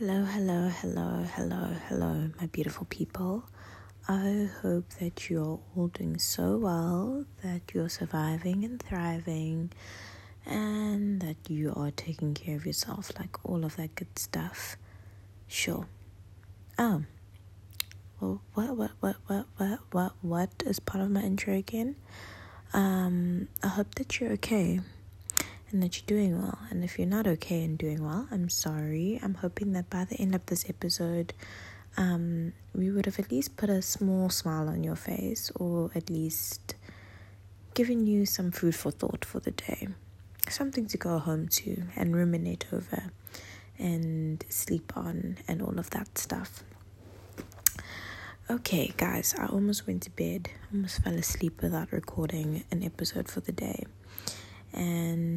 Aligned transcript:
Hello, 0.00 0.24
hello, 0.24 0.70
hello, 0.80 1.26
hello, 1.34 1.76
hello, 1.86 2.30
my 2.40 2.46
beautiful 2.46 2.86
people. 2.88 3.44
I 4.08 4.48
hope 4.62 4.88
that 4.98 5.28
you're 5.28 5.60
all 5.76 5.88
doing 5.88 6.18
so 6.18 6.56
well, 6.56 7.26
that 7.42 7.60
you're 7.74 7.90
surviving 7.90 8.64
and 8.64 8.82
thriving, 8.82 9.72
and 10.46 11.20
that 11.20 11.50
you 11.50 11.74
are 11.76 11.90
taking 11.90 12.32
care 12.32 12.56
of 12.56 12.64
yourself, 12.64 13.12
like 13.18 13.44
all 13.44 13.62
of 13.62 13.76
that 13.76 13.94
good 13.94 14.18
stuff. 14.18 14.78
Sure. 15.46 15.86
Oh. 16.78 17.04
Well, 18.22 18.40
what, 18.54 18.74
what, 18.78 18.90
what, 19.00 19.16
what, 19.26 19.46
what, 19.58 19.80
what, 19.90 20.12
what 20.22 20.62
is 20.64 20.80
part 20.80 21.04
of 21.04 21.10
my 21.10 21.20
intro 21.20 21.52
again? 21.52 21.96
Um, 22.72 23.48
I 23.62 23.68
hope 23.68 23.96
that 23.96 24.18
you're 24.18 24.32
okay 24.32 24.80
and 25.72 25.82
that 25.82 25.96
you're 25.96 26.18
doing 26.18 26.40
well. 26.40 26.58
And 26.70 26.84
if 26.84 26.98
you're 26.98 27.08
not 27.08 27.26
okay 27.26 27.62
and 27.64 27.78
doing 27.78 28.04
well, 28.04 28.26
I'm 28.30 28.48
sorry. 28.48 29.20
I'm 29.22 29.34
hoping 29.34 29.72
that 29.72 29.90
by 29.90 30.04
the 30.04 30.16
end 30.16 30.34
of 30.34 30.46
this 30.46 30.68
episode, 30.68 31.32
um, 31.96 32.52
we 32.74 32.90
would 32.90 33.06
have 33.06 33.18
at 33.18 33.30
least 33.30 33.56
put 33.56 33.70
a 33.70 33.82
small 33.82 34.30
smile 34.30 34.68
on 34.68 34.84
your 34.84 34.96
face 34.96 35.50
or 35.56 35.90
at 35.94 36.10
least 36.10 36.74
given 37.74 38.06
you 38.06 38.26
some 38.26 38.50
food 38.50 38.74
for 38.74 38.90
thought 38.90 39.24
for 39.24 39.40
the 39.40 39.50
day. 39.52 39.88
Something 40.48 40.86
to 40.86 40.98
go 40.98 41.18
home 41.18 41.48
to 41.48 41.84
and 41.96 42.14
ruminate 42.14 42.66
over 42.72 43.10
and 43.78 44.44
sleep 44.48 44.92
on 44.96 45.38
and 45.46 45.62
all 45.62 45.78
of 45.78 45.90
that 45.90 46.18
stuff. 46.18 46.64
Okay, 48.50 48.92
guys, 48.96 49.34
I 49.38 49.46
almost 49.46 49.86
went 49.86 50.02
to 50.02 50.10
bed. 50.10 50.50
almost 50.72 51.02
fell 51.04 51.14
asleep 51.14 51.62
without 51.62 51.92
recording 51.92 52.64
an 52.72 52.82
episode 52.82 53.28
for 53.28 53.40
the 53.40 53.52
day 53.52 53.84
and 54.72 55.29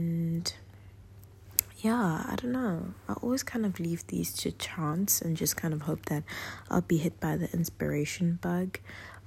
yeah, 2.03 2.25
I 2.27 2.35
don't 2.35 2.51
know. 2.51 2.93
I 3.07 3.13
always 3.13 3.43
kind 3.43 3.65
of 3.65 3.79
leave 3.79 4.05
these 4.07 4.33
to 4.33 4.51
chance 4.51 5.21
and 5.21 5.37
just 5.37 5.55
kind 5.55 5.73
of 5.73 5.83
hope 5.83 6.05
that 6.07 6.23
I'll 6.69 6.81
be 6.81 6.97
hit 6.97 7.19
by 7.21 7.37
the 7.37 7.49
inspiration 7.53 8.39
bug 8.41 8.79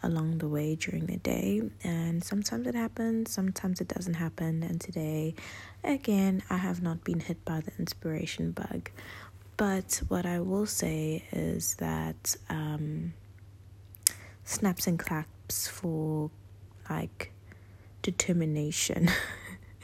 along 0.02 0.38
the 0.38 0.48
way 0.48 0.74
during 0.74 1.06
the 1.06 1.16
day. 1.16 1.62
And 1.82 2.22
sometimes 2.22 2.66
it 2.66 2.74
happens, 2.74 3.30
sometimes 3.30 3.80
it 3.80 3.88
doesn't 3.88 4.14
happen. 4.14 4.62
And 4.62 4.78
today, 4.78 5.34
again, 5.82 6.42
I 6.50 6.58
have 6.58 6.82
not 6.82 7.02
been 7.02 7.20
hit 7.20 7.42
by 7.46 7.62
the 7.62 7.72
inspiration 7.78 8.50
bug. 8.52 8.90
But 9.56 10.02
what 10.08 10.26
I 10.26 10.40
will 10.40 10.66
say 10.66 11.24
is 11.32 11.76
that 11.76 12.36
um, 12.50 13.14
snaps 14.44 14.86
and 14.86 14.98
claps 14.98 15.66
for 15.66 16.30
like 16.90 17.32
determination. 18.02 19.08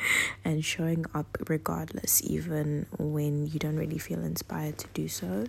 and 0.44 0.64
showing 0.64 1.04
up 1.14 1.36
regardless, 1.48 2.22
even 2.24 2.86
when 2.98 3.46
you 3.46 3.58
don't 3.58 3.76
really 3.76 3.98
feel 3.98 4.24
inspired 4.24 4.78
to 4.78 4.86
do 4.94 5.08
so, 5.08 5.46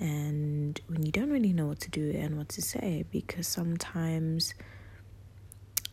and 0.00 0.80
when 0.88 1.04
you 1.04 1.12
don't 1.12 1.30
really 1.30 1.52
know 1.52 1.66
what 1.66 1.80
to 1.80 1.90
do 1.90 2.10
and 2.10 2.36
what 2.36 2.48
to 2.50 2.62
say, 2.62 3.04
because 3.10 3.46
sometimes 3.46 4.54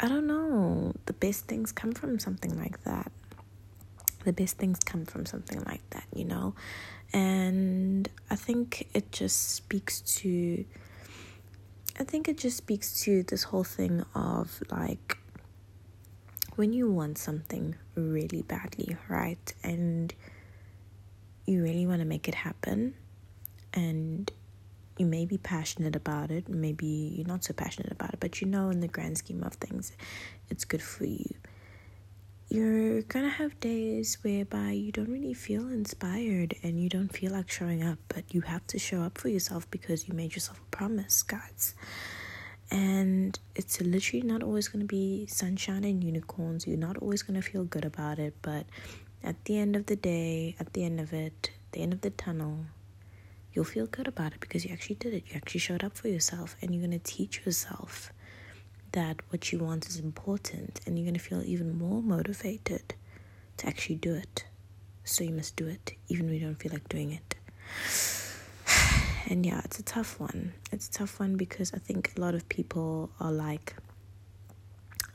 I 0.03 0.07
don't 0.07 0.25
know, 0.25 0.94
the 1.05 1.13
best 1.13 1.45
things 1.45 1.72
come 1.72 1.91
from 1.91 2.17
something 2.17 2.57
like 2.57 2.83
that. 2.85 3.11
The 4.23 4.33
best 4.33 4.57
things 4.57 4.79
come 4.79 5.05
from 5.05 5.27
something 5.27 5.63
like 5.66 5.88
that, 5.91 6.05
you 6.16 6.25
know? 6.25 6.55
And 7.13 8.09
I 8.31 8.35
think 8.35 8.88
it 8.95 9.11
just 9.11 9.52
speaks 9.52 10.02
to. 10.02 10.66
I 11.99 12.03
think 12.03 12.27
it 12.27 12.39
just 12.39 12.57
speaks 12.57 13.03
to 13.03 13.22
this 13.22 13.44
whole 13.44 13.63
thing 13.63 14.03
of 14.16 14.63
like 14.72 15.17
when 16.57 16.73
you 16.73 16.89
want 16.89 17.17
something 17.17 17.75
really 17.95 18.41
badly, 18.41 18.97
right? 19.07 19.53
And 19.63 20.13
you 21.45 21.61
really 21.63 21.88
want 21.88 21.99
to 21.99 22.05
make 22.05 22.27
it 22.27 22.35
happen, 22.35 22.94
and 23.73 24.31
you 24.97 25.05
may 25.05 25.25
be 25.25 25.38
passionate 25.38 25.95
about 25.95 26.29
it, 26.31 26.47
maybe 26.47 26.85
you're 26.85 27.27
not 27.27 27.44
so 27.44 27.53
passionate 27.53 27.91
about 27.91 28.13
it, 28.13 28.19
but 28.19 28.41
you 28.41 28.47
know, 28.47 28.69
in 28.69 28.81
the 28.81 28.88
grand 28.88 29.17
scheme 29.17 29.44
of 29.44 29.53
things, 29.53 29.91
it's 30.49 30.63
good 30.66 30.81
for 30.81 31.06
you. 31.06 31.34
You're 32.50 33.01
gonna 33.03 33.29
have 33.29 33.59
days 33.62 34.18
whereby 34.22 34.72
you 34.72 34.91
don't 34.91 35.09
really 35.09 35.33
feel 35.33 35.69
inspired 35.69 36.53
and 36.62 36.79
you 36.81 36.89
don't 36.89 37.07
feel 37.07 37.31
like 37.31 37.50
showing 37.50 37.81
up, 37.81 37.97
but 38.09 38.25
you 38.33 38.41
have 38.41 38.68
to 38.68 38.78
show 38.78 39.01
up 39.01 39.18
for 39.18 39.29
yourself 39.29 39.69
because 39.72 40.07
you 40.07 40.13
made 40.13 40.33
yourself 40.35 40.59
a 40.59 40.75
promise, 40.75 41.23
guys 41.23 41.73
and 42.71 43.37
it's 43.55 43.81
literally 43.81 44.25
not 44.25 44.41
always 44.41 44.69
going 44.69 44.81
to 44.81 44.87
be 44.87 45.27
sunshine 45.27 45.83
and 45.83 46.03
unicorns. 46.03 46.65
You're 46.65 46.77
not 46.77 46.97
always 46.97 47.21
going 47.21 47.39
to 47.39 47.47
feel 47.47 47.65
good 47.65 47.85
about 47.85 48.17
it. 48.17 48.33
But 48.41 48.65
at 49.23 49.43
the 49.45 49.57
end 49.57 49.75
of 49.75 49.85
the 49.85 49.95
day 49.95 50.55
at 50.59 50.73
the 50.73 50.83
end 50.83 50.99
of 50.99 51.13
it 51.13 51.51
the 51.73 51.81
end 51.81 51.93
of 51.93 52.01
the 52.01 52.09
tunnel 52.09 52.65
you'll 53.53 53.65
feel 53.65 53.85
good 53.85 54.07
about 54.07 54.33
it 54.33 54.39
because 54.39 54.63
you 54.65 54.71
actually 54.71 54.95
did 54.95 55.13
it. 55.13 55.23
You 55.27 55.35
actually 55.35 55.59
showed 55.59 55.83
up 55.83 55.97
for 55.97 56.07
yourself 56.07 56.55
and 56.61 56.73
you're 56.73 56.85
going 56.87 56.97
to 56.97 57.11
teach 57.11 57.45
yourself 57.45 58.13
that 58.93 59.17
what 59.29 59.51
you 59.51 59.59
want 59.59 59.88
is 59.88 59.99
important 59.99 60.79
and 60.85 60.97
you're 60.97 61.05
going 61.05 61.13
to 61.13 61.19
feel 61.19 61.43
even 61.43 61.77
more 61.77 62.01
motivated 62.01 62.93
to 63.57 63.67
actually 63.67 63.95
do 63.95 64.13
it. 64.15 64.45
So 65.03 65.25
you 65.25 65.31
must 65.33 65.57
do 65.57 65.67
it 65.67 65.95
even 66.07 66.27
when 66.27 66.35
you 66.35 66.45
don't 66.45 66.55
feel 66.55 66.71
like 66.71 66.88
doing 66.88 67.11
it 67.11 68.20
and 69.31 69.46
yeah, 69.46 69.62
it's 69.64 69.80
a 69.80 69.84
tough 69.84 70.19
one. 70.19 70.52
It's 70.74 70.90
a 70.90 70.92
tough 70.92 71.18
one 71.18 71.38
because 71.38 71.74
I 71.74 71.78
think 71.78 72.12
a 72.18 72.19
lot 72.19 72.36
of 72.36 72.50
people 72.50 73.09
are 73.18 73.31
like, 73.31 73.75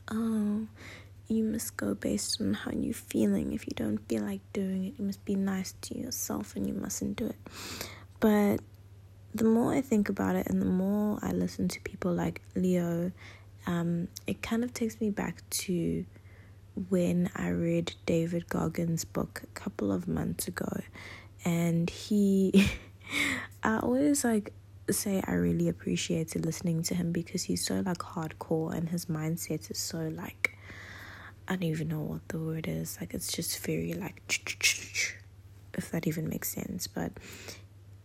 oh, 0.09 0.65
you 1.27 1.43
must 1.43 1.77
go 1.77 1.93
based 1.93 2.41
on 2.41 2.55
how 2.55 2.71
you're 2.71 2.95
feeling. 2.95 3.53
If 3.53 3.67
you 3.67 3.73
don't 3.75 3.99
feel 4.09 4.23
like 4.23 4.41
doing 4.53 4.85
it, 4.85 4.93
you 4.97 5.05
must 5.05 5.23
be 5.23 5.35
nice 5.35 5.75
to 5.81 5.95
yourself 5.95 6.55
and 6.55 6.65
you 6.65 6.73
mustn't 6.73 7.15
do 7.15 7.27
it. 7.27 7.35
But 8.19 8.61
the 9.35 9.43
more 9.43 9.71
I 9.71 9.81
think 9.81 10.09
about 10.09 10.35
it 10.35 10.47
and 10.47 10.59
the 10.59 10.65
more 10.65 11.19
I 11.21 11.31
listen 11.31 11.67
to 11.67 11.79
people 11.81 12.11
like 12.11 12.41
Leo, 12.55 13.11
um, 13.67 14.07
it 14.25 14.41
kind 14.41 14.63
of 14.63 14.73
takes 14.73 14.99
me 14.99 15.11
back 15.11 15.47
to 15.61 16.05
when 16.89 17.29
I 17.35 17.49
read 17.49 17.93
David 18.07 18.49
Goggins' 18.49 19.05
book 19.05 19.41
a 19.43 19.59
couple 19.59 19.91
of 19.91 20.07
months 20.07 20.47
ago. 20.47 20.81
And 21.45 21.87
he 21.87 22.67
I 23.63 23.79
always 23.79 24.23
like 24.23 24.53
say 24.89 25.21
I 25.25 25.33
really 25.33 25.67
appreciated 25.67 26.45
listening 26.45 26.83
to 26.83 26.95
him 26.95 27.11
because 27.11 27.43
he's 27.43 27.65
so 27.65 27.81
like 27.81 27.97
hardcore 27.97 28.73
and 28.73 28.89
his 28.89 29.07
mindset 29.07 29.69
is 29.69 29.77
so 29.77 30.09
like 30.15 30.57
I 31.47 31.53
don't 31.53 31.63
even 31.63 31.87
know 31.87 32.01
what 32.01 32.27
the 32.27 32.39
word 32.39 32.67
is. 32.67 32.97
Like 32.99 33.13
it's 33.13 33.31
just 33.31 33.59
very 33.59 33.93
like 33.93 34.21
if 35.77 35.91
that 35.91 36.07
even 36.07 36.29
makes 36.29 36.49
sense. 36.49 36.87
But 36.87 37.13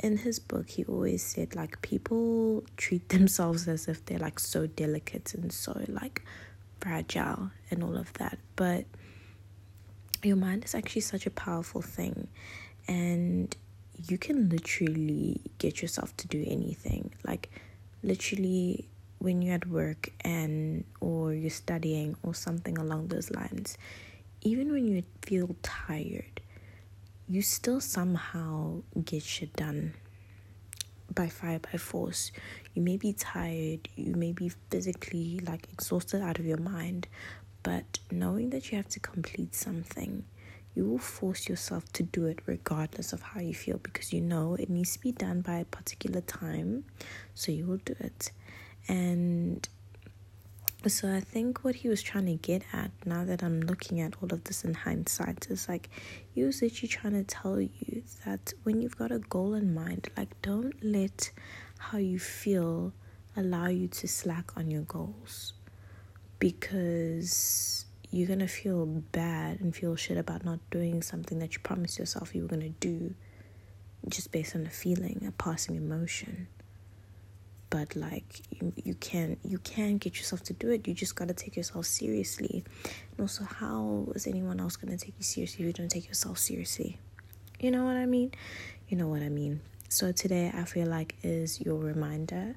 in 0.03 0.19
his 0.19 0.39
book 0.39 0.71
he 0.71 0.85
always 0.85 1.23
said 1.23 1.55
like 1.55 1.81
people 1.83 2.65
treat 2.77 3.09
themselves 3.11 3.69
as 3.69 3.89
if 3.89 4.05
they're 4.05 4.19
like 4.19 4.39
so 4.39 4.67
delicate 4.67 5.35
and 5.35 5.53
so 5.53 5.81
like 5.89 6.23
fragile 6.81 7.51
and 7.71 7.83
all 7.83 7.97
of 7.97 8.13
that. 8.15 8.39
But 8.57 8.87
your 10.23 10.37
mind 10.37 10.65
is 10.65 10.75
actually 10.75 11.03
such 11.03 11.27
a 11.27 11.31
powerful 11.31 11.83
thing 11.83 12.29
and 12.89 13.55
you 14.09 14.19
can 14.19 14.49
literally 14.49 15.41
get 15.59 15.83
yourself 15.83 16.17
to 16.19 16.29
do 16.29 16.45
anything. 16.47 17.13
Like 17.25 17.51
literally 18.03 18.89
when 19.19 19.43
you're 19.43 19.55
at 19.55 19.67
work 19.67 20.11
and 20.23 20.85
or 21.01 21.33
you're 21.33 21.51
studying 21.51 22.17
or 22.23 22.35
something 22.35 22.79
along 22.79 23.09
those 23.09 23.31
lines, 23.31 23.79
even 24.43 24.73
when 24.73 24.87
you 24.87 25.03
feel 25.23 25.55
tired, 25.63 26.41
you 27.29 27.43
still 27.43 27.81
somehow 27.81 28.83
get 29.05 29.23
shit 29.23 29.53
done 29.55 29.95
by 31.15 31.29
fire 31.29 31.61
by 31.61 31.79
force. 31.79 32.33
You 32.75 32.83
may 32.83 32.97
be 32.97 33.13
tired, 33.13 33.89
you 33.97 34.15
may 34.17 34.33
be 34.33 34.51
physically 34.71 35.41
like 35.47 35.69
exhausted 35.73 36.23
out 36.23 36.39
of 36.39 36.47
your 36.47 36.59
mind, 36.59 37.07
but 37.63 38.01
knowing 38.11 38.51
that 38.51 38.71
you 38.71 38.77
have 38.77 38.89
to 38.89 39.01
complete 39.01 39.55
something 39.55 40.25
you 40.75 40.85
will 40.85 40.99
force 40.99 41.49
yourself 41.49 41.93
to 41.93 42.03
do 42.03 42.27
it 42.27 42.41
regardless 42.47 43.13
of 43.13 43.23
how 43.23 43.41
you 43.41 43.55
feel 43.55 43.79
because 43.79 44.13
you 44.13 44.21
know 44.21 44.55
it 44.55 44.71
needs 44.71 44.95
to 44.95 45.01
be 45.01 45.13
done 45.13 45.41
by 45.43 45.57
a 45.57 45.65
particular 45.65 46.21
time, 46.23 46.85
so 47.35 47.53
you 47.53 47.67
will 47.67 47.81
do 47.85 47.95
it. 48.01 48.33
And 48.89 49.69
so 50.87 51.15
I 51.15 51.21
think 51.21 51.63
what 51.63 51.77
he 51.77 51.89
was 51.89 52.03
trying 52.03 52.27
to 52.27 52.35
get 52.35 52.63
at 52.73 52.91
now 53.05 53.25
that 53.25 53.43
I'm 53.43 53.61
looking 53.61 54.01
at 54.01 54.15
all 54.21 54.33
of 54.33 54.45
this 54.45 54.65
in 54.65 54.75
hindsight 54.75 55.47
is 55.49 55.69
like 55.69 55.89
he 56.35 56.43
was 56.43 56.61
literally 56.61 56.89
trying 56.89 57.13
to 57.13 57.23
tell 57.23 57.61
you 57.61 58.03
that 58.25 58.53
when 58.65 58.81
you've 58.83 58.99
got 58.99 59.13
a 59.13 59.21
goal 59.21 59.55
in 59.55 59.75
mind, 59.75 60.09
like 60.17 60.41
don't 60.43 60.75
let 60.83 61.31
how 61.79 61.99
you 61.99 62.19
feel 62.19 62.93
allow 63.37 63.69
you 63.69 63.89
to 63.89 64.09
slack 64.09 64.57
on 64.57 64.71
your 64.71 64.83
goals 64.83 65.53
because 66.39 67.87
you're 68.13 68.29
gonna 68.29 68.47
feel 68.47 68.85
bad 68.85 69.61
and 69.61 69.75
feel 69.75 69.97
shit 69.97 70.19
about 70.19 70.45
not 70.45 70.59
doing 70.71 71.01
something 71.03 71.39
that 71.39 71.55
you 71.55 71.61
promised 71.61 71.99
yourself 71.99 72.35
you 72.35 72.43
were 72.43 72.49
gonna 72.49 72.69
do 72.69 73.15
just 74.09 74.33
based 74.33 74.55
on 74.55 74.67
a 74.67 74.71
feeling, 74.71 75.25
a 75.27 75.33
passing 75.33 75.77
emotion. 75.77 76.49
But 77.71 77.97
like 77.97 78.43
you, 78.51 78.73
you 78.85 78.95
can 78.95 79.39
you 79.43 79.59
can 79.59 79.97
get 79.97 80.19
yourself 80.19 80.43
to 80.45 80.53
do 80.53 80.71
it. 80.71 80.87
You 80.87 80.93
just 80.93 81.17
gotta 81.17 81.33
take 81.33 81.57
yourself 81.57 81.87
seriously. 81.87 82.65
And 82.85 83.21
also 83.21 83.45
how 83.45 84.09
is 84.15 84.27
anyone 84.27 84.61
else 84.61 84.77
gonna 84.77 84.99
take 84.99 85.15
you 85.17 85.25
seriously 85.25 85.65
if 85.65 85.67
you 85.69 85.73
don't 85.73 85.89
take 85.91 86.07
yourself 86.07 86.37
seriously? 86.37 86.99
You 87.61 87.71
know 87.71 87.85
what 87.85 87.97
I 87.97 88.05
mean? 88.05 88.33
You 88.89 88.99
know 88.99 89.09
what 89.09 89.23
I 89.23 89.31
mean. 89.31 89.63
So 89.89 90.13
today 90.13 90.53
I 90.55 90.65
feel 90.65 90.87
like 90.87 91.15
is 91.23 91.61
your 91.63 91.77
reminder 91.77 92.57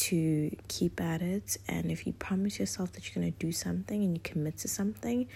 to 0.00 0.54
keep 0.68 1.00
at 1.00 1.22
it 1.22 1.56
and 1.68 1.90
if 1.90 2.06
you 2.06 2.12
promise 2.12 2.58
yourself 2.58 2.92
that 2.92 3.06
you're 3.06 3.22
going 3.22 3.32
to 3.32 3.38
do 3.38 3.52
something 3.52 4.02
and 4.02 4.16
you 4.16 4.20
commit 4.22 4.58
to 4.58 4.68
something, 4.68 5.26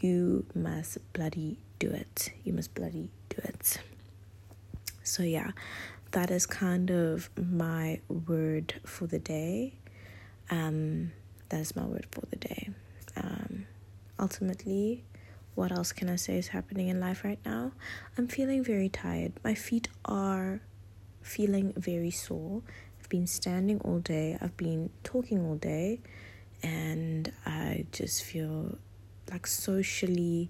you 0.00 0.46
must 0.54 0.98
bloody 1.12 1.58
do 1.78 1.88
it. 1.90 2.32
You 2.44 2.52
must 2.52 2.74
bloody 2.74 3.10
do 3.28 3.36
it. 3.44 3.80
So 5.02 5.22
yeah, 5.22 5.50
that 6.12 6.30
is 6.30 6.46
kind 6.46 6.90
of 6.90 7.30
my 7.36 8.00
word 8.08 8.80
for 8.84 9.06
the 9.06 9.18
day. 9.18 9.74
Um 10.50 11.12
that 11.48 11.60
is 11.60 11.74
my 11.74 11.84
word 11.84 12.06
for 12.10 12.22
the 12.30 12.36
day. 12.36 12.70
Um 13.16 13.66
ultimately 14.18 15.04
what 15.54 15.72
else 15.72 15.92
can 15.92 16.08
I 16.08 16.16
say 16.16 16.36
is 16.38 16.48
happening 16.48 16.88
in 16.88 17.00
life 17.00 17.24
right 17.24 17.40
now? 17.44 17.72
I'm 18.16 18.28
feeling 18.28 18.62
very 18.62 18.88
tired. 18.88 19.32
My 19.44 19.54
feet 19.54 19.88
are 20.04 20.60
feeling 21.22 21.72
very 21.76 22.10
sore. 22.10 22.62
Been 23.10 23.26
standing 23.26 23.80
all 23.80 23.98
day, 23.98 24.38
I've 24.40 24.56
been 24.56 24.88
talking 25.04 25.44
all 25.44 25.56
day, 25.56 26.00
and 26.62 27.30
I 27.44 27.84
just 27.92 28.22
feel 28.24 28.78
like 29.30 29.46
socially 29.46 30.48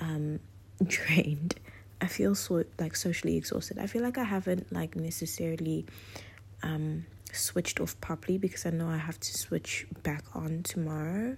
um, 0.00 0.40
drained. 0.84 1.54
I 2.00 2.06
feel 2.06 2.34
so 2.34 2.64
like 2.80 2.96
socially 2.96 3.36
exhausted. 3.36 3.78
I 3.78 3.86
feel 3.86 4.02
like 4.02 4.18
I 4.18 4.24
haven't 4.24 4.72
like 4.72 4.96
necessarily 4.96 5.86
um, 6.64 7.06
switched 7.32 7.78
off 7.78 8.00
properly 8.00 8.38
because 8.38 8.66
I 8.66 8.70
know 8.70 8.88
I 8.88 8.96
have 8.96 9.20
to 9.20 9.38
switch 9.38 9.86
back 10.02 10.24
on 10.34 10.64
tomorrow 10.64 11.36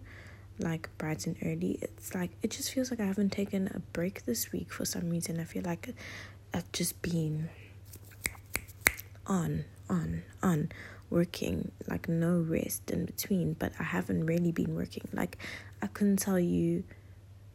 like 0.58 0.88
bright 0.99 1.26
and 1.26 1.37
early. 1.44 1.78
It's 1.82 2.14
like 2.14 2.31
it 2.43 2.50
just 2.50 2.72
feels 2.72 2.90
like 2.90 3.00
I 3.00 3.06
haven't 3.06 3.32
taken 3.32 3.69
a 3.75 3.81
break 3.93 4.25
this 4.25 4.52
week 4.52 4.72
for 4.72 4.84
some 4.84 5.10
reason. 5.10 5.40
I 5.40 5.44
feel 5.44 5.62
like 5.64 5.94
I've 6.52 6.70
just 6.72 7.00
been 7.02 7.49
on, 9.26 9.64
on, 9.88 10.22
on 10.42 10.70
working, 11.10 11.70
like 11.88 12.08
no 12.08 12.38
rest 12.38 12.90
in 12.90 13.04
between, 13.04 13.54
but 13.54 13.72
I 13.78 13.84
haven't 13.84 14.26
really 14.26 14.52
been 14.52 14.75
working. 14.75 15.08
Like 15.12 15.38
I 15.82 15.86
couldn't 15.86 16.19
tell 16.19 16.38
you 16.38 16.84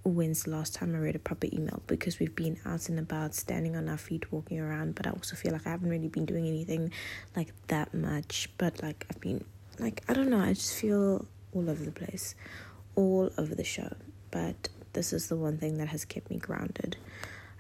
when's 0.03 0.43
the 0.43 0.51
last 0.51 0.73
time 0.73 0.95
I 0.95 0.99
read 0.99 1.15
a 1.15 1.19
proper 1.19 1.47
email 1.51 1.81
because 1.87 2.19
we've 2.19 2.35
been 2.35 2.57
out 2.65 2.89
and 2.89 2.99
about, 2.99 3.35
standing 3.35 3.75
on 3.75 3.89
our 3.89 3.97
feet, 3.97 4.31
walking 4.31 4.59
around, 4.59 4.95
but 4.95 5.05
I 5.05 5.11
also 5.11 5.35
feel 5.35 5.51
like 5.51 5.67
I 5.67 5.71
haven't 5.71 5.89
really 5.89 6.07
been 6.07 6.25
doing 6.25 6.47
anything 6.47 6.91
like 7.35 7.53
that 7.67 7.93
much. 7.93 8.49
But 8.57 8.81
like 8.81 9.05
I've 9.09 9.19
been 9.19 9.43
like 9.77 10.03
I 10.07 10.13
don't 10.13 10.29
know, 10.29 10.39
I 10.39 10.53
just 10.53 10.75
feel 10.75 11.25
all 11.53 11.69
over 11.69 11.83
the 11.83 11.91
place 11.91 12.35
all 12.95 13.29
over 13.37 13.55
the 13.55 13.63
show, 13.63 13.89
but 14.31 14.67
this 14.93 15.13
is 15.13 15.29
the 15.29 15.35
one 15.35 15.57
thing 15.57 15.77
that 15.77 15.87
has 15.87 16.05
kept 16.05 16.29
me 16.29 16.37
grounded. 16.37 16.97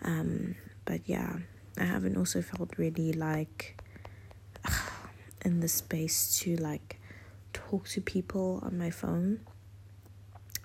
Um, 0.01 0.55
but 0.85 1.01
yeah, 1.05 1.37
I 1.77 1.85
haven't 1.85 2.17
also 2.17 2.41
felt 2.41 2.77
really 2.77 3.13
like 3.13 3.78
in 5.45 5.59
the 5.59 5.67
space 5.67 6.39
to 6.39 6.55
like 6.57 6.99
talk 7.53 7.87
to 7.89 8.01
people 8.01 8.59
on 8.63 8.77
my 8.77 8.89
phone 8.89 9.39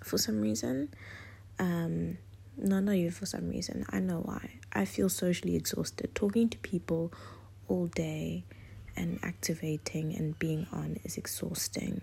for 0.03 0.19
some 0.19 0.41
reason. 0.41 0.89
Um, 1.59 2.19
no, 2.57 2.81
not 2.81 2.95
even 2.95 3.11
for 3.11 3.27
some 3.27 3.49
reason. 3.49 3.85
I 3.91 4.01
know 4.01 4.21
why. 4.21 4.51
I 4.73 4.85
feel 4.85 5.09
socially 5.09 5.57
exhausted. 5.57 6.15
Talking 6.15 6.49
to 6.51 6.59
people 6.59 7.13
all 7.69 7.87
day 7.87 8.45
and 8.97 9.19
activating 9.23 10.15
and 10.15 10.39
being 10.39 10.67
on 10.73 10.99
is 11.05 11.17
exhausting 11.17 12.03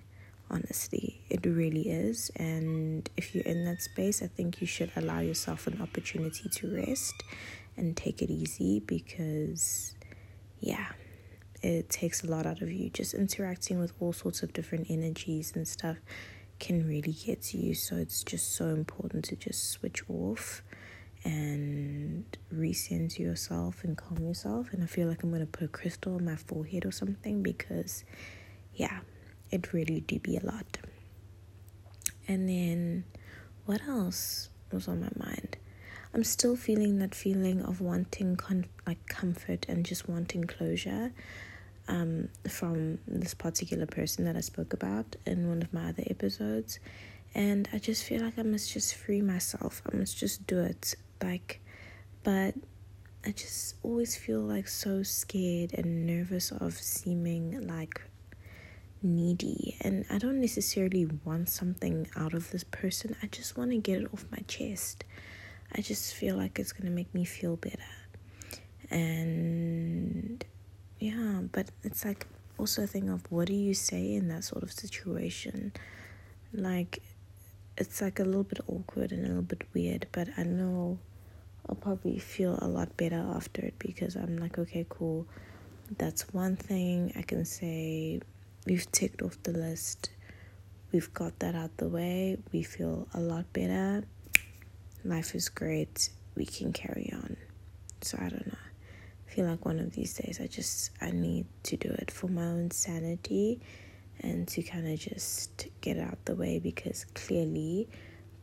honestly 0.52 1.22
it 1.30 1.46
really 1.46 1.90
is 1.90 2.30
and 2.36 3.10
if 3.16 3.34
you're 3.34 3.44
in 3.46 3.64
that 3.64 3.82
space 3.82 4.22
i 4.22 4.28
think 4.28 4.60
you 4.60 4.68
should 4.68 4.92
allow 4.98 5.20
yourself 5.20 5.66
an 5.66 5.82
opportunity 5.82 6.50
to 6.50 6.76
rest 6.76 7.24
and 7.78 7.96
take 7.96 8.22
it 8.22 8.30
easy 8.30 8.82
because 8.82 9.96
yeah 10.60 10.88
it 11.62 11.90
takes 11.90 12.24
a 12.24 12.28
lot 12.28 12.46
out 12.46 12.62
of 12.62 12.72
you 12.72 12.90
just 12.90 13.14
interacting 13.14 13.80
with 13.80 13.94
all 14.00 14.14
sorts 14.14 14.44
of 14.44 14.54
different 14.54 14.88
energies 14.90 15.54
and 15.56 15.68
stuff 15.68 15.98
can 16.60 16.88
really 16.88 17.14
get 17.14 17.42
to 17.42 17.58
you 17.58 17.74
so 17.74 17.96
it's 17.96 18.24
just 18.24 18.56
so 18.56 18.68
important 18.68 19.26
to 19.26 19.36
just 19.36 19.72
switch 19.72 20.04
off 20.10 20.64
and 21.24 22.38
recenter 22.54 23.20
yourself 23.20 23.84
and 23.84 23.98
calm 23.98 24.18
yourself 24.24 24.74
and 24.74 24.84
i 24.84 24.86
feel 24.86 25.08
like 25.08 25.22
i'm 25.24 25.32
to 25.32 25.46
put 25.46 25.64
a 25.64 25.68
crystal 25.68 26.16
on 26.16 26.26
my 26.26 26.36
forehead 26.36 26.86
or 26.86 26.92
something 26.92 27.44
because 27.44 28.04
yeah 28.74 29.00
it 29.52 29.74
really 29.74 30.00
do 30.00 30.18
be 30.20 30.38
a 30.38 30.46
lot. 30.46 30.78
And 32.28 32.48
then 32.48 33.04
what 33.66 33.82
else 33.88 34.50
was 34.72 34.88
on 34.88 35.02
my 35.02 35.10
mind? 35.18 35.58
I'm 36.14 36.24
still 36.24 36.56
feeling 36.56 37.00
that 37.00 37.14
feeling 37.14 37.62
of 37.62 37.82
wanting 37.82 38.36
con- 38.38 38.66
like 38.88 39.06
comfort 39.08 39.66
and 39.70 39.86
just 39.86 40.10
wanting 40.10 40.46
closure 40.46 41.14
um, 41.92 42.30
from 42.50 43.00
this 43.06 43.34
particular 43.34 43.86
person 43.86 44.24
that 44.26 44.38
I 44.38 44.40
spoke 44.40 44.74
about 44.74 45.18
in 45.26 45.50
one 45.50 45.62
of 45.62 45.74
my 45.74 45.90
other 45.90 46.04
episodes. 46.10 46.80
And 47.36 47.68
I 47.74 47.78
just 47.80 48.04
feel 48.04 48.22
like 48.22 48.40
I 48.40 48.44
must 48.44 48.72
just 48.72 48.96
free 48.96 49.22
myself. 49.22 49.82
I 49.92 49.96
must 49.96 50.18
just 50.18 50.48
do 50.48 50.60
it. 50.60 50.96
Like, 51.22 51.62
but 52.24 52.56
I 53.26 53.32
just 53.32 53.76
always 53.84 54.16
feel 54.16 54.40
like 54.40 54.68
so 54.68 55.04
scared 55.04 55.74
and 55.74 56.08
nervous 56.08 56.52
of 56.52 56.74
seeming 56.74 57.68
like 57.68 58.02
needy 59.04 59.78
and 59.82 60.06
I 60.12 60.20
don't 60.20 60.40
necessarily 60.40 61.08
want 61.26 61.50
something 61.50 62.08
out 62.16 62.34
of 62.34 62.52
this 62.52 62.64
person. 62.64 63.16
I 63.22 63.28
just 63.28 63.58
want 63.58 63.72
to 63.72 63.78
get 63.78 64.02
it 64.02 64.14
off 64.14 64.26
my 64.32 64.44
chest. 64.48 65.04
I 65.76 65.82
just 65.82 66.14
feel 66.14 66.36
like 66.36 66.58
it's 66.58 66.72
going 66.72 66.86
to 66.86 66.92
make 66.92 67.14
me 67.14 67.26
feel 67.26 67.56
better. 67.58 67.78
And 68.90 70.44
yeah, 71.02 71.42
but 71.52 71.72
it's 71.84 72.06
like 72.06 72.28
also 72.60 72.84
a 72.84 72.88
thing 72.88 73.10
of 73.10 73.24
what 73.32 73.48
do 73.48 73.54
you 73.54 73.74
say 73.74 74.14
in 74.14 74.28
that 74.28 74.44
sort 74.44 74.62
of 74.62 74.72
situation? 74.72 75.74
Like 76.54 77.02
it's 77.76 78.02
like 78.02 78.20
a 78.20 78.24
little 78.24 78.44
bit 78.44 78.60
awkward 78.68 79.12
and 79.12 79.26
a 79.26 79.28
little 79.28 79.42
bit 79.42 79.64
weird, 79.74 80.06
but 80.12 80.28
I 80.38 80.44
know 80.44 81.00
I'll 81.68 81.76
probably 81.76 82.20
feel 82.20 82.60
a 82.62 82.68
lot 82.68 82.96
better 82.98 83.26
after 83.36 83.64
it 83.64 83.80
because 83.80 84.16
I'm 84.16 84.38
like, 84.38 84.60
okay, 84.60 84.86
cool. 84.90 85.26
That's 85.98 86.32
one 86.34 86.56
thing 86.56 87.12
I 87.18 87.24
can 87.24 87.46
say 87.46 88.22
we've 88.68 88.90
ticked 88.92 89.24
off 89.24 89.42
the 89.42 89.54
list. 89.54 90.12
We've 90.92 91.12
got 91.16 91.40
that 91.40 91.56
out 91.56 91.76
the 91.78 91.88
way. 91.88 92.38
We 92.52 92.62
feel 92.62 93.08
a 93.16 93.20
lot 93.20 93.52
better. 93.54 94.04
Life 95.04 95.34
is 95.34 95.50
great. 95.50 96.12
We 96.36 96.46
can 96.46 96.74
carry 96.74 97.10
on. 97.12 97.38
So 98.02 98.20
I 98.22 98.30
don't 98.30 98.46
know. 98.46 98.61
Feel 99.34 99.46
like 99.46 99.66
one 99.66 99.80
of 99.80 99.94
these 99.94 100.14
days 100.14 100.40
I 100.42 100.48
just 100.48 100.92
I 101.02 101.12
need 101.12 101.46
to 101.64 101.78
do 101.78 101.90
it 101.90 102.12
for 102.12 102.28
my 102.28 102.44
own 102.44 102.72
sanity 102.72 103.60
and 104.20 104.48
to 104.50 104.62
kind 104.62 104.88
of 104.88 105.00
just 105.00 105.68
get 105.82 105.98
out 105.98 106.18
the 106.26 106.36
way 106.36 106.60
because 106.60 107.06
clearly 107.14 107.88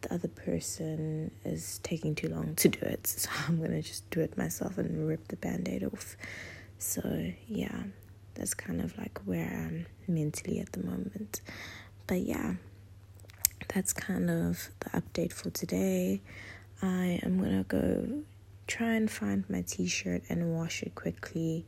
the 0.00 0.14
other 0.14 0.28
person 0.28 1.30
is 1.44 1.80
taking 1.82 2.14
too 2.14 2.28
long 2.28 2.54
to 2.56 2.68
do 2.68 2.80
it. 2.80 3.06
So 3.18 3.30
I'm 3.46 3.58
going 3.58 3.72
to 3.72 3.82
just 3.82 4.08
do 4.10 4.20
it 4.20 4.36
myself 4.38 4.78
and 4.78 5.08
rip 5.08 5.28
the 5.28 5.36
band-aid 5.36 5.84
off. 5.84 6.16
So, 6.78 7.32
yeah 7.48 7.82
that's 8.38 8.54
kind 8.54 8.80
of 8.80 8.96
like 8.96 9.18
where 9.24 9.48
I'm 9.48 9.86
mentally 10.06 10.60
at 10.60 10.72
the 10.72 10.84
moment. 10.84 11.40
But 12.06 12.20
yeah, 12.20 12.54
that's 13.74 13.92
kind 13.92 14.30
of 14.30 14.70
the 14.80 14.90
update 14.90 15.32
for 15.32 15.50
today. 15.50 16.22
I 16.80 17.20
am 17.24 17.38
gonna 17.38 17.64
go 17.64 18.22
try 18.68 18.92
and 18.94 19.10
find 19.10 19.48
my 19.48 19.62
t 19.62 19.86
shirt 19.86 20.22
and 20.28 20.54
wash 20.54 20.82
it 20.82 20.94
quickly. 20.94 21.64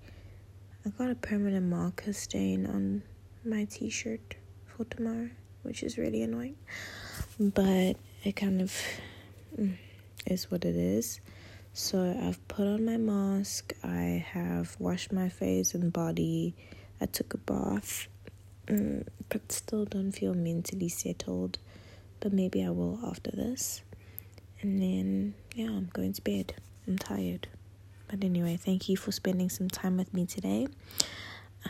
I 0.85 0.91
got 0.91 1.11
a 1.11 1.15
permanent 1.15 1.67
marker 1.67 2.13
stain 2.13 2.67
on 2.67 3.03
my 3.45 3.65
t 3.65 3.89
shirt 3.91 4.37
for 4.67 4.85
tomorrow, 4.85 5.31
which 5.63 5.83
is 5.83 5.99
really 5.99 6.23
annoying. 6.23 6.57
But 7.39 7.97
it 8.23 8.37
kind 8.37 8.61
of 8.61 8.73
mm, 9.59 9.77
is 10.27 10.51
what 10.51 10.65
it 10.65 10.77
is. 10.77 11.21
So 11.73 12.17
I've 12.23 12.47
put 12.49 12.67
on 12.67 12.85
my 12.85 12.99
mask, 12.99 13.73
I 13.83 14.25
have 14.33 14.77
washed 14.79 15.13
my 15.13 15.29
face 15.29 15.75
and 15.75 15.93
body, 15.93 16.55
I 17.01 17.07
took 17.07 17.33
a 17.33 17.39
bath, 17.39 18.09
mm, 18.67 19.07
but 19.31 19.51
still 19.51 19.87
don't 19.87 20.13
feel 20.13 20.35
mentally 20.35 20.91
settled. 20.91 21.59
But 22.21 22.35
maybe 22.35 22.63
I 22.63 22.71
will 22.71 23.01
after 23.03 23.31
this. 23.31 23.81
And 24.61 24.83
then, 24.83 25.35
yeah, 25.55 25.69
I'm 25.69 25.89
going 25.95 26.13
to 26.13 26.21
bed. 26.21 26.53
I'm 26.91 26.99
tired. 26.99 27.49
But 28.09 28.25
anyway, 28.25 28.57
thank 28.57 28.89
you 28.89 28.97
for 28.97 29.13
spending 29.13 29.49
some 29.49 29.69
time 29.69 29.97
with 29.97 30.13
me 30.13 30.27
today. 30.27 30.67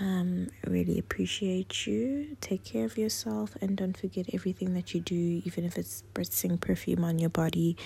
Um, 0.01 0.49
I 0.67 0.71
really 0.71 0.99
appreciate 0.99 1.87
you. 1.87 2.37
Take 2.41 2.65
care 2.65 2.87
of 2.87 2.97
yourself 2.97 3.57
and 3.61 3.77
don't 3.77 3.97
forget 3.97 4.27
everything 4.33 4.75
that 4.75 4.95
you 4.95 5.01
do, 5.01 5.43
even 5.45 5.65
if 5.65 5.77
it's 5.77 6.03
spritzing 6.15 6.59
perfume 6.61 7.05
on 7.05 7.19
your 7.19 7.31
body 7.31 7.77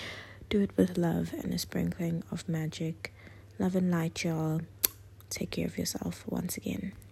do 0.55 0.61
it 0.61 0.71
with 0.77 0.97
love 0.97 1.33
and 1.43 1.53
a 1.53 1.59
sprinkling 1.59 2.23
of 2.31 2.49
magic. 2.49 3.13
Love 3.59 3.75
and 3.75 3.91
light, 3.91 4.25
y'all. 4.25 4.61
Take 5.31 5.51
care 5.51 5.67
of 5.67 5.79
yourself 5.79 6.25
once 6.29 6.57
again. 6.57 6.93